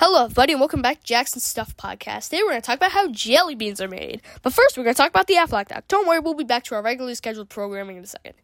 [0.00, 2.26] Hello, everybody, and welcome back to Jackson Stuff Podcast.
[2.26, 4.22] Today we're going to talk about how jelly beans are made.
[4.42, 5.88] But first, we're going to talk about the Aflac duck.
[5.88, 8.34] Don't worry, we'll be back to our regularly scheduled programming in a second.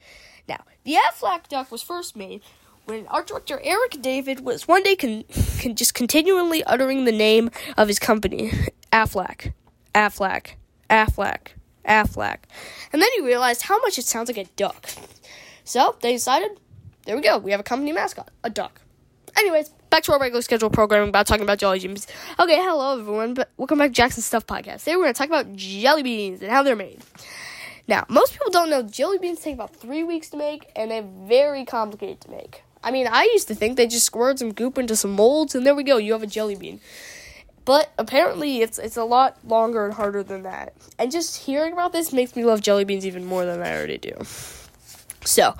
[0.48, 2.43] Now, the Aflac duck was first made
[2.87, 5.22] when art director Eric David was one day con-
[5.62, 8.50] con- just continually uttering the name of his company,
[8.93, 9.52] Aflac,
[9.95, 10.55] Aflac,
[10.91, 11.39] Aflac,
[11.89, 12.39] Aflac.
[12.93, 14.91] And then he realized how much it sounds like a duck.
[15.62, 16.59] So they decided,
[17.07, 18.80] there we go, we have a company mascot, a duck.
[19.37, 22.07] Anyways, back to our regular schedule programming about talking about jelly beans.
[22.39, 24.80] Okay, hello everyone, but welcome back to Jackson Stuff Podcast.
[24.80, 27.01] Today we're to talk about jelly beans and how they're made.
[27.89, 31.02] Now, most people don't know jelly beans take about three weeks to make, and they're
[31.27, 32.62] very complicated to make.
[32.83, 35.66] I mean, I used to think they just squirt some goop into some molds, and
[35.66, 36.80] there we go, you have a jelly bean.
[37.64, 40.75] But apparently, it's it's a lot longer and harder than that.
[40.98, 43.98] And just hearing about this makes me love jelly beans even more than I already
[43.98, 44.12] do.
[45.24, 45.55] So,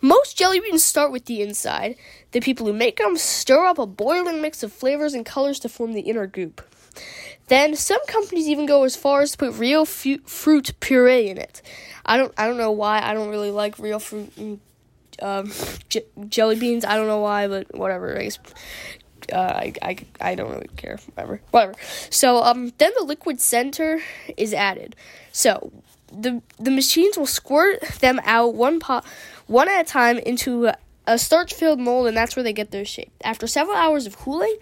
[0.00, 1.96] most jelly beans start with the inside.
[2.32, 5.68] The people who make them stir up a boiling mix of flavors and colors to
[5.68, 6.62] form the inner goop.
[7.48, 11.38] Then some companies even go as far as to put real fu- fruit puree in
[11.38, 11.60] it.
[12.06, 13.00] I don't I don't know why.
[13.00, 14.60] I don't really like real fruit
[15.20, 15.52] um,
[15.88, 16.84] j- jelly beans.
[16.84, 18.18] I don't know why, but whatever.
[18.18, 18.38] I guess
[19.32, 20.98] uh, I, I, I don't really care.
[21.14, 21.40] Whatever.
[21.50, 21.74] Whatever.
[22.10, 24.00] So um, then the liquid center
[24.36, 24.96] is added.
[25.32, 25.72] So
[26.12, 29.04] the the machines will squirt them out one pot
[29.46, 30.70] one at a time into
[31.06, 33.12] a, starch filled mold and that's where they get their shape.
[33.24, 34.54] After several hours of cooling,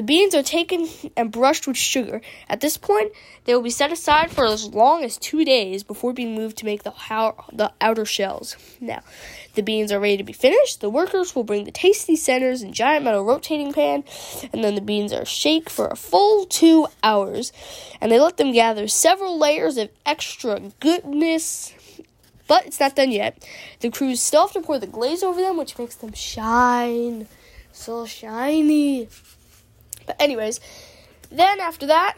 [0.00, 2.22] the beans are taken and brushed with sugar.
[2.48, 3.12] At this point,
[3.44, 6.64] they will be set aside for as long as two days before being moved to
[6.64, 8.56] make the, how, the outer shells.
[8.80, 9.02] Now,
[9.56, 10.80] the beans are ready to be finished.
[10.80, 14.04] The workers will bring the tasty centers in giant metal rotating pan,
[14.54, 17.52] and then the beans are shaked for a full two hours,
[18.00, 21.74] and they let them gather several layers of extra goodness.
[22.48, 23.46] But it's not done yet.
[23.80, 27.28] The crews still have to pour the glaze over them, which makes them shine
[27.70, 29.06] so shiny.
[30.10, 30.58] But anyways,
[31.30, 32.16] then after that,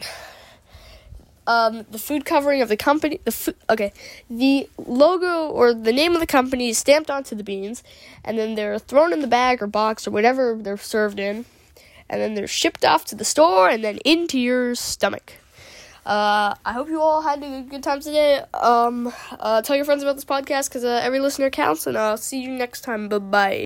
[1.45, 3.93] um, the food covering of the company, the food, okay,
[4.31, 7.83] the logo or the name of the company is stamped onto the beans,
[8.25, 11.45] and then they're thrown in the bag or box or whatever they're served in,
[12.09, 15.33] and then they're shipped off to the store and then into your stomach.
[16.03, 18.41] Uh, I hope you all had a good time today.
[18.55, 22.17] Um, uh, tell your friends about this podcast because uh, every listener counts, and I'll
[22.17, 23.07] see you next time.
[23.07, 23.61] Bye bye.